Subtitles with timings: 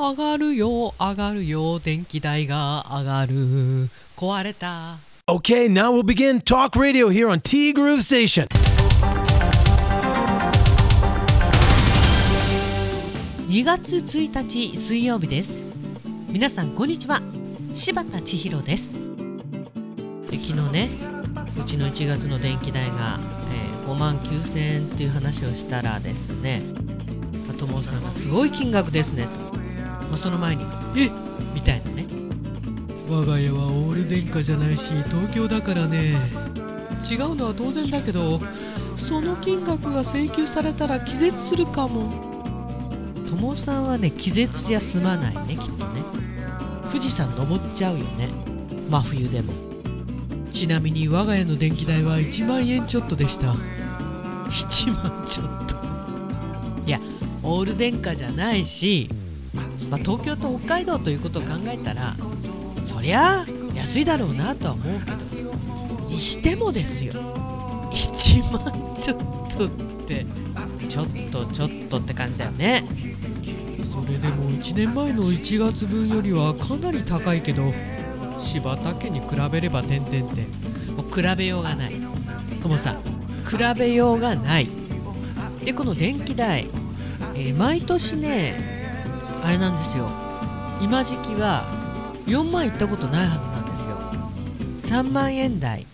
[0.00, 3.34] 上がるよ上がるよ電気代が上がる。
[4.16, 4.96] 壊れた。
[5.26, 8.46] Okay, now we'll begin Talk Radio here on T Groove Station.
[13.46, 15.78] 2月1日水曜日です。
[16.28, 17.20] 皆さんこんにちは。
[17.74, 18.98] 柴田千尋です。
[20.30, 20.88] で昨日ね
[21.60, 23.18] うちの1月の電気代が、
[23.52, 26.62] えー5万9000円っていう話をしたらですね
[27.60, 29.49] 友さんがすごい金額ですねと、
[30.10, 30.64] まあ、その前に
[30.96, 31.08] 「え
[31.54, 32.06] みたいなね。
[33.08, 36.16] 我が家はオール電化じゃないし東京だからね。
[37.10, 38.40] 違うのは当然だけど
[38.96, 42.28] その金額が請求されたら気絶するかも。
[43.28, 46.02] 友さんはね気絶じゃ済まないねきっとね。
[46.90, 48.28] 富士山登っちゃうよね。
[48.88, 49.52] 真冬でも。
[50.52, 53.54] ちなみに我が家の電気代は1万円ちょっとでした。
[54.50, 55.74] 1万ちょっと。
[56.86, 57.00] いや
[57.42, 59.08] オール電化じゃないし、
[59.90, 62.14] まあ、東京と北海道ということを考えたら
[62.84, 63.44] そりゃ
[63.74, 65.00] 安いだろうなとは思う
[65.32, 65.50] けど
[66.06, 67.12] にしてもですよ。
[67.92, 69.18] 1万ちょっ
[69.56, 69.70] とっ
[70.06, 70.26] て。
[70.88, 72.84] ちょっとちょっとって感じだよね。
[73.92, 77.72] それでも1年前の1月分よりはかなり高いけど
[78.40, 80.46] 柴田家に比べれば点々って
[80.90, 81.92] もう比べようがない。
[82.60, 82.96] ともさん
[83.48, 84.68] 比べようがない。
[85.64, 86.66] でこの電気代、
[87.34, 88.79] えー毎年ね
[89.42, 90.08] あれなんですよ。
[90.80, 91.64] 今時期は
[92.26, 95.00] 4万いったことないはずなんですよ。
[95.02, 95.86] 3万円台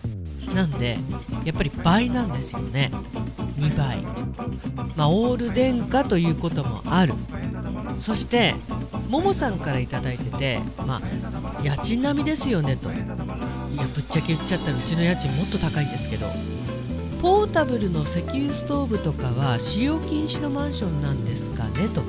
[0.53, 0.97] なんで
[1.43, 2.91] やっぱり倍なんですよね。
[3.57, 4.01] 2倍。
[4.95, 7.13] まあオール電化ということもある。
[7.99, 8.55] そして
[9.09, 12.89] ももさんから頂いててまあ家賃並みですよねと。
[12.91, 12.93] い
[13.77, 16.31] やぶっちゃけ言っちゃったらうちの家賃もっと高いんですけど
[17.21, 22.01] ポータブルの石油ストーブとかは使用禁止のマンションなんですかねと。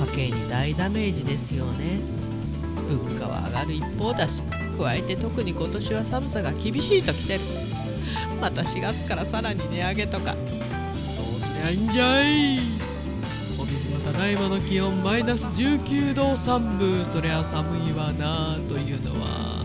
[0.00, 1.98] 家計に大ダメージですよね。
[2.88, 4.42] 物価は上がる一方だし
[4.78, 7.40] 加えて特に今年は寒さが厳しいときてる。
[8.40, 10.34] また4月からさらに値上げとか。
[10.34, 10.38] ど
[11.38, 12.58] うすりゃいいんじゃい。
[13.58, 17.04] お水はただいまの気温マイナス19度3分。
[17.06, 19.64] そりゃ寒いわなというのは。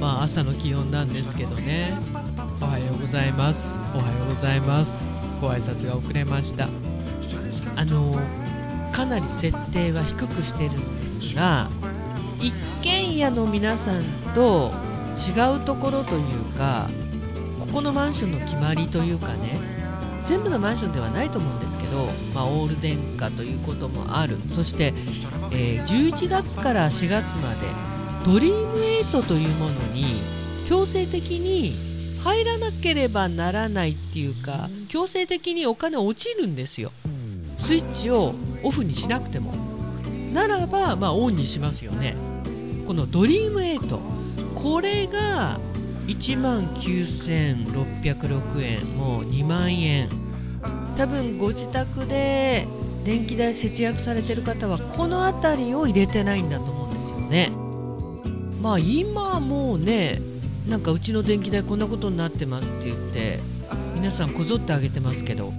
[0.00, 1.96] まあ朝の気温なんですけどね。
[2.60, 3.78] おはようございます。
[3.94, 5.06] おはようございます。
[5.40, 6.68] ご挨拶が遅れました。
[7.76, 8.18] あの
[8.94, 11.68] かなり設定は低くしてるんですが
[12.40, 14.04] 一軒家の皆さん
[14.36, 14.72] と
[15.16, 16.88] 違うところというか
[17.58, 19.58] ここのマンションの決まりというかね
[20.24, 24.38] 全部のマンションではないと思うんですけど、まあ、オール電化ということもある。
[24.54, 24.94] そして、
[25.52, 27.66] えー11月から4月まで
[28.24, 30.04] ドリーム8というものに
[30.66, 31.74] 強制的に
[32.22, 36.90] 入らなければならないっていうか強制的にお金落ちるんですよ。
[37.64, 39.54] スイッチをオフにしなくても。
[40.34, 42.14] ならばまあオンにしますよね。
[42.86, 43.98] このドリーム8
[44.54, 45.58] これが
[46.06, 48.84] 1万9606円。
[48.98, 50.10] もう2万円。
[50.98, 52.68] 多分ご自宅で
[53.06, 57.50] 電気代節約されてる方はこの辺りを入れてないんだと思うんですよね。
[58.60, 60.20] まあ今もうね
[60.68, 63.40] なんかうちの電気代こんなことになってますって言って
[63.94, 65.54] 皆さんこぞってあげてますけど。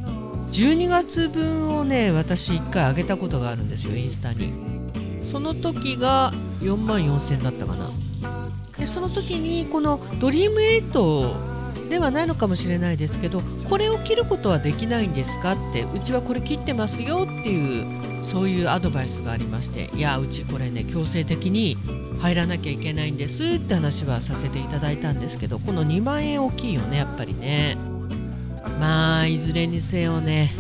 [0.51, 4.53] 12月分をね私1回あげたことがあるんですよインスタに。
[5.23, 7.89] その時が4万4000円だったかな。
[8.77, 15.53] でその時にこのドリーム8ではないのかもしれないですけどこれを切ることはできないんですか？
[15.53, 17.81] ってうちはこれ切ってますよってい
[18.21, 21.77] うそういうアドバイスがありましていやうちこれね強制的に
[22.19, 27.77] 入らなきゃいけないんですって話はさせていただいたんですけどこの2万円大きいよねやっぱりね。
[28.79, 30.53] まあいずれにせよね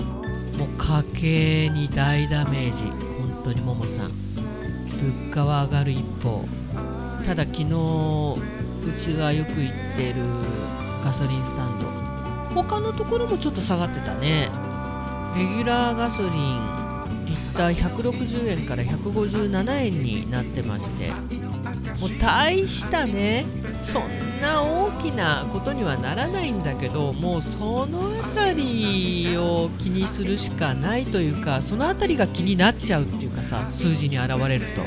[0.57, 4.11] もう家計に大ダメージ本当にももさん。
[4.11, 6.45] 物価は上がる一方。
[7.25, 10.23] ただ昨日うちがよく行ってる
[11.03, 11.85] ガソリンスタンド。
[12.61, 14.49] 他のところもちょっと下がってたね。
[15.35, 16.31] レギュラーガソリン
[17.25, 21.11] リッター160円から157円になってまして。
[21.99, 23.45] もう大したね
[23.83, 27.99] そんな大きなことにはならないんだけどもうその
[28.33, 34.81] 辺りを気にするしかないというかその辺りが気になっちゃうっていうかさ数字に現れると。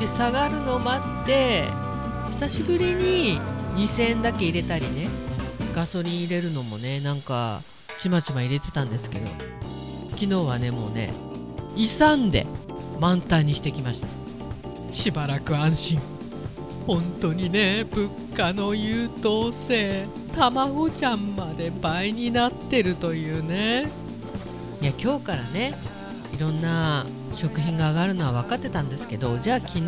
[0.00, 1.62] で下がるの待って
[2.30, 3.40] 久しぶりに
[3.76, 5.08] 2000円だけ入れたりね
[5.74, 7.62] ガソリン入れるのもねなんか
[7.98, 9.26] ちまちま入れてたんですけど
[10.10, 11.12] 昨日はねもうね
[11.76, 12.46] 勇んで
[12.98, 14.21] 満タンにしてきました。
[14.92, 16.00] しばらく安心。
[16.86, 20.04] 本当にね物価の優等生
[20.34, 23.88] 卵ちゃんまで倍になってるというね。
[24.80, 25.72] いや今日からね
[26.36, 29.82] いろんな食品が上がるのは分かってたんですけどじゃあ昨日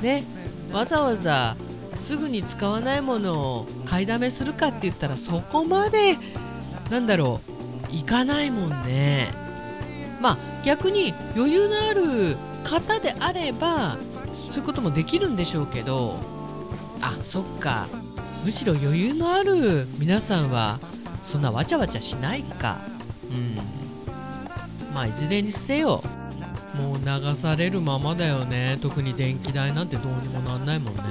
[0.00, 0.24] ね
[0.72, 1.56] わざわざ
[1.96, 6.16] すぐに使わないものを買いだめするかって言ったらそこまで
[6.90, 7.40] なんだろ
[7.92, 9.28] ういかないもんね。
[10.20, 12.36] まあ逆に余裕のある
[12.66, 13.96] 方であれば
[14.32, 16.18] そういうこともできるんでしょうけど
[17.00, 17.86] あそっか。
[18.44, 20.78] むしろ余裕のある皆さんは
[21.24, 22.78] そんなわちゃわちゃしないか。
[23.30, 23.56] うん。
[24.94, 26.02] まあいずれにせよ
[26.78, 28.78] もう流されるままだよね。
[28.80, 31.02] 特に電気代なんてどうにもなんないもんね。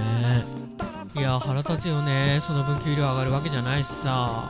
[1.16, 2.40] いや腹立つよね。
[2.42, 4.50] その分給料上がるわけじゃないしさ。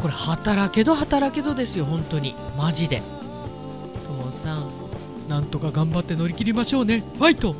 [0.00, 2.34] これ働けど働けどですよ本当に。
[2.56, 3.02] マジで。
[4.06, 4.69] ともさん
[5.30, 7.04] なんとか頑張って乗り切りましょうね。
[7.14, 7.54] ファイト。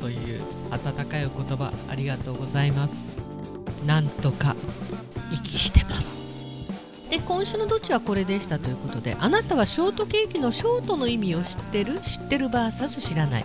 [0.00, 3.18] という温かいお言葉ありがとうございます。
[3.84, 4.54] なんとか
[5.32, 6.28] 息してます。
[7.10, 11.98] で今週のどっちはこれでしたということであなたはショートケーキのショートの意味を知ってる？
[12.02, 13.44] 知ってる VS 知らない、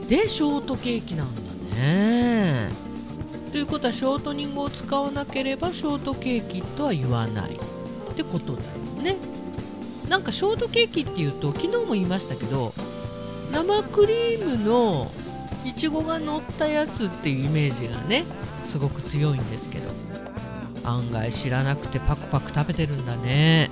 [0.07, 1.42] でショートケーキなんだ
[1.75, 2.69] ね。
[3.53, 7.51] ということはショートニングを使わなければショートケーキとは言わない。
[7.51, 8.69] ってことだよ
[9.03, 9.15] ね。
[10.09, 12.73] なんかショートケーキっていうと昨日も言いましたけど
[13.51, 15.11] 生クリームの
[15.65, 18.23] いちごが乗ったやつっていうイメージがね
[18.63, 19.89] すごく強いんですけど。
[20.83, 23.69] 案外知らなくてパクパク食べてるんだね。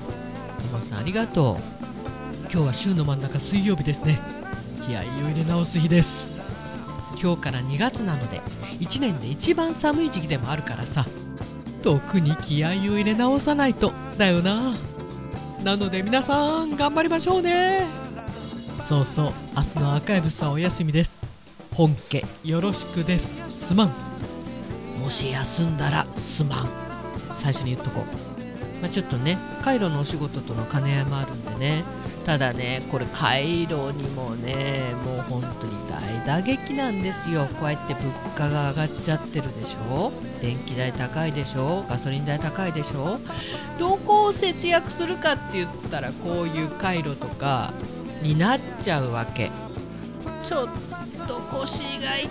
[0.71, 1.55] トモさんありがとう。
[2.53, 4.19] 今日は週の真ん中水曜日ですね。
[4.85, 6.40] 気合を入れ直す日です。
[7.21, 8.41] 今日から2月なので
[8.79, 11.05] 1年で一番寒い時期でもあるからさ。
[11.83, 14.75] 特に気合を入れ直さないとだよな。
[15.63, 17.85] なので皆さん頑張りましょうね。
[18.79, 21.23] そうそう明日のアーカイブスはお休みです。
[21.73, 23.67] 本家よろしくです。
[23.67, 23.93] すまん。
[24.99, 26.69] もし休んだらすまん。
[27.33, 31.83] 最初に言っとこう、まあ、ちょっとねカイロのお仕事との兼ね合いもあるんでね。
[32.25, 37.47] ただねこれカイロにもねもう本当に大打撃なんですよ。
[37.59, 40.11] こうやって物価が上がっちゃってるでしょ。
[40.39, 41.83] 電気代高いでしょ。
[41.89, 43.17] ガソリン代高いでしょ。
[43.79, 47.73] どこを節約するかって言ったらこういうカイロとか
[48.21, 49.49] になっちゃうわけ。
[50.43, 50.67] ちょっ
[51.27, 52.27] と腰が痛い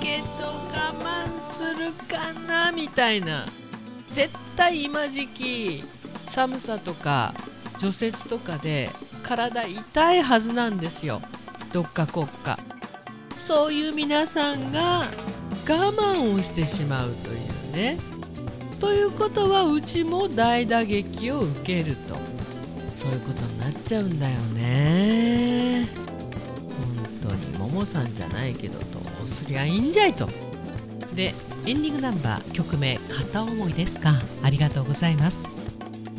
[0.00, 3.46] けど我慢するかなみたいな。
[4.08, 5.82] 絶対今時期
[6.28, 7.34] 寒さとか
[7.78, 8.90] 除雪とかで
[9.24, 11.20] 体痛いはずなんですよ。
[11.72, 12.58] どっかこっか。
[13.38, 15.08] そういう皆さんが
[15.68, 17.98] 我慢をしてしまうというね。
[18.80, 22.14] ということはうちも大打撃を受けると。
[22.94, 25.88] そういうことになっちゃうんだよね。
[27.22, 28.84] 本当にももさんじゃないけどど
[29.24, 30.28] うすりゃいいんじゃいと。
[31.14, 31.34] で
[31.66, 34.20] エンディングナンバー曲名「片思い」ですか？
[34.42, 35.42] ありがとうございます。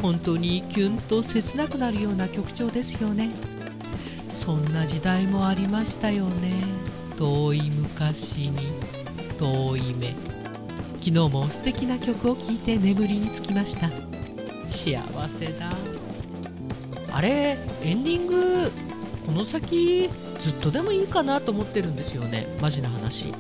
[0.02, 3.32] 本当にキュンと切なくなるような曲調ですよね。
[4.30, 6.54] そんな時代もありましたよね。
[7.18, 8.58] 遠い昔に
[9.40, 10.14] 遠い目。
[11.00, 13.90] 昨日も素敵な曲を聴いて眠りにつきました。
[14.68, 15.00] 幸
[15.30, 15.72] せだ。
[17.12, 18.72] あれエンディング
[19.26, 20.10] この先
[20.40, 22.46] ずっとでもいいかなと思ってるんですよね。
[22.62, 23.34] マジな話。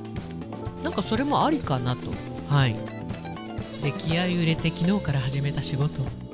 [0.84, 2.12] なんかそれもありかなと。
[2.50, 2.76] はい。
[3.84, 6.25] で気合い入れて昨日から始めた仕事。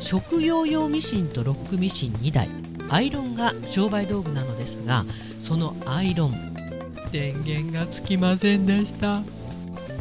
[0.00, 2.48] 食用用ミシンとロックミシン2台。
[2.90, 5.04] アイロンが商売道具なのですが
[5.42, 6.34] そのアイロン。
[7.12, 9.22] 電源がつきませんでした。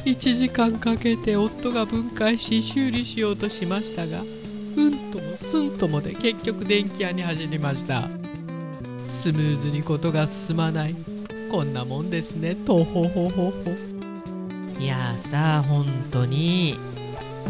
[0.05, 4.21] 1時間かけて夫が分解し修理しようとしましたが
[4.77, 8.07] うんともすんともで結局電気屋に走りました。
[9.09, 10.95] スムーズにことが進まない。
[11.51, 12.55] こんなもんですね。
[12.55, 13.53] とほほほほ。
[14.79, 16.75] いやさあ本当に。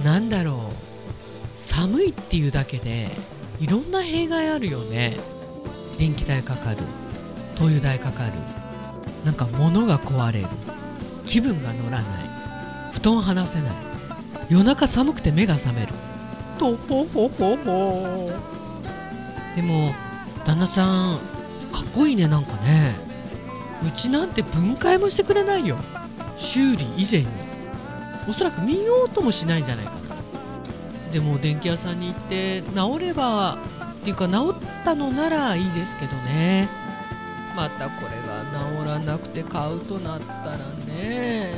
[0.04, 0.87] 何だろう。
[1.58, 3.10] 寒いっていうだけで
[3.60, 5.18] いろんな弊害あるよね。
[5.98, 6.78] 電気代かかる。
[7.56, 8.32] 灯油代かかる。
[9.26, 10.48] なんか物が壊れる。
[11.26, 12.28] 気分が乗らない。
[12.94, 13.72] 布団離せない。
[14.50, 15.94] 夜中寒くて目が覚める。
[16.60, 18.30] とほほほほ
[19.56, 19.94] でも
[20.46, 21.18] 旦那さん
[21.72, 22.96] かっこいいねなんかね。
[23.86, 25.78] うちなんて分解もしてくれないよ。
[26.38, 27.28] 修理以前に。
[28.30, 29.97] おそらく見ようともしないじゃないか。
[31.12, 33.58] でも電気屋さんに行って治ればっ
[34.04, 36.68] ていうか治ったのならいいですけどね。
[37.56, 38.44] またこれが
[38.84, 41.54] 治らなくて買うとなったらね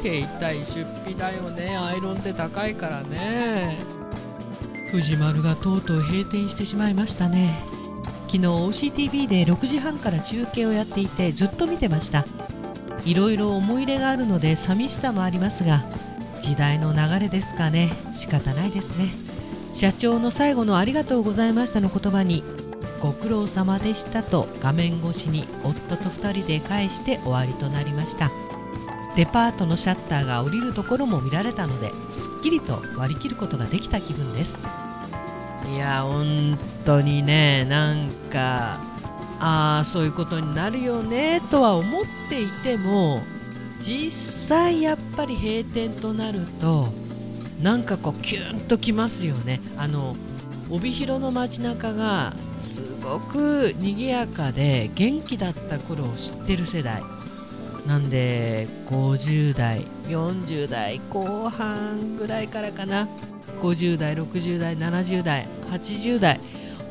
[0.00, 1.76] 携帯出費だよね。
[1.76, 3.78] アイロンって高いからね。
[4.90, 7.58] 藤丸がとうとう閉店してしまいましたね。
[8.26, 12.24] 昨日 OCTV で6時半から中継をやっていてずっと見てました。
[13.04, 15.84] いろいろ思い入れがあるので寂しさもありますが
[16.40, 17.90] 時代の流れですかね。
[18.12, 19.10] 仕方ないですね。
[19.74, 22.42] 社長の最後の「ありがとうございました」の言葉に
[23.00, 28.30] 「ご苦労様でした」と画面越しに夫と2人で返して終わりとなりました。
[29.16, 34.58] デパートのシャッターが降りるところも見られたのですっきりと割り切ることができた気分です。
[35.74, 38.78] いや本当にねなんか
[39.40, 43.22] ああそういうことになるよねとは思っていても
[43.80, 46.92] 実際やっぱり閉店となると
[47.62, 49.60] なんかこうキュンときますよね。
[49.76, 50.16] あの
[50.70, 52.32] 帯広の街中が
[52.62, 57.02] すごく賑やかで元気だった頃を知ってる世代。
[57.86, 63.08] なんで50代40代後半ぐらいからかな。
[63.62, 66.40] 50代60代70代80代。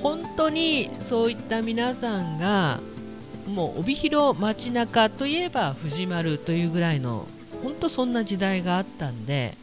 [0.01, 2.79] 本当にそういった皆さんが
[3.47, 7.27] もう帯広街中といえば藤丸というぐらいの
[7.63, 9.55] 本当そんな時代があったんで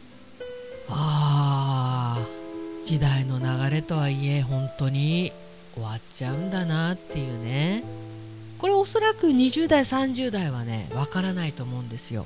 [0.89, 2.25] ああ
[2.85, 5.31] 時代の流れとはいえ本当に
[5.73, 7.83] 終わっちゃうんだなっていうね。
[8.57, 12.25] これおそらく20代30代はねわからないと思うんですよ。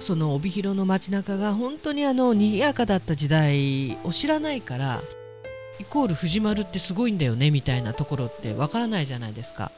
[0.00, 5.00] その帯広の街中が本当にあの賑やかだった時代を知らないから
[5.80, 9.72] イコール藤丸ってすごいんだよねみたいなところってわからないじゃないですか。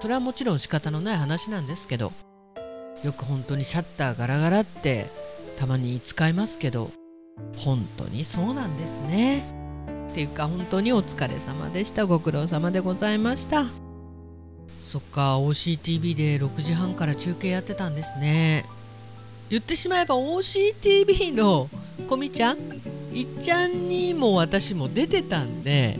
[0.00, 2.12] それはもちろん仕方のない話なんですけど
[3.02, 5.06] よく本当にシャッターガラガラって
[5.58, 6.90] たまに使いますけど
[7.56, 9.44] 本当にそうなんですね。
[10.10, 12.06] っていうか本当にお疲れ様でした。
[12.06, 13.64] ご苦労様でございました。
[14.82, 18.64] そっか OCTV で6時半から中継やってたんですね。
[19.50, 21.68] 言ってしまえば OCTV の
[22.08, 22.58] こみちゃん
[23.12, 25.98] いっちゃんにも私も出てたんで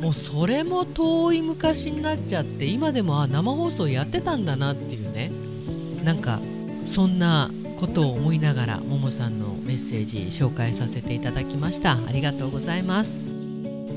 [0.00, 5.30] もうそれも遠い昔になっちゃって今でもあ生放送やってたんだなっていうね。
[6.04, 6.40] なんか
[6.84, 7.50] そんな
[7.80, 11.92] ことを思いながらももさんのメッセージ紹介させていただきました。
[11.92, 13.20] ありがとうございます。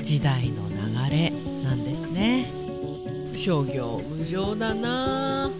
[0.02, 2.50] 時代の流れなんですね。
[3.34, 5.50] 商業無常だな。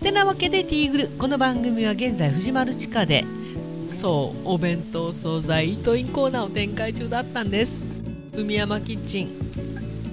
[0.00, 3.24] てなわけでティーグルこの番組は現在藤丸地下で
[3.88, 7.90] そうお弁当惣菜イートインコーナーを展開中だったんです。
[8.36, 9.30] 海山キッチン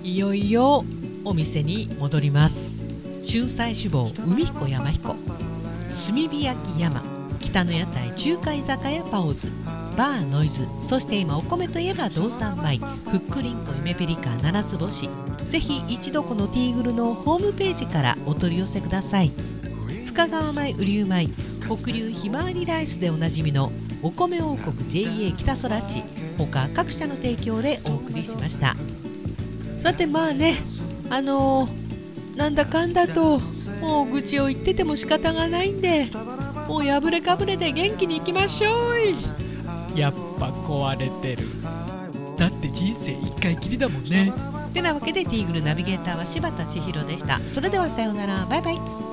[0.03, 0.83] いよいよ
[1.23, 2.83] お店に戻ります。
[3.25, 5.15] 春菜志望海彦山彦。
[5.15, 5.17] 炭
[6.13, 7.01] 火焼き山。
[7.39, 9.47] 北の屋台中華居酒屋パオズ。
[9.97, 10.67] バーノイズ。
[10.81, 12.79] そして今お米といえば道産米。
[13.09, 15.07] ふっくりんこ夢ペリカ七つ星。
[15.47, 19.31] ぜひ一度このティーグルのホームページからお取り寄せください。
[20.07, 21.29] 深川米雨竜米。
[21.61, 26.03] 北流ひまわりライスでおなじみのお米王国 JA 北空地。
[26.37, 28.75] 他各社の提供でお送りしました。
[29.83, 30.55] さてまあね
[31.09, 33.41] あのー、なんだかんだと
[33.81, 36.05] もう愚痴を言ってても仕方がないんで
[36.69, 41.49] もう破れかぶれで元気にいきましょうやっぱ壊れてる。
[42.37, 44.31] だって人生一回きりだもんね。
[44.73, 47.37] てなわけでティーグルナビゲーターは柴田千尋でした。
[47.39, 48.45] それではさようなら。
[48.45, 49.12] バイバイ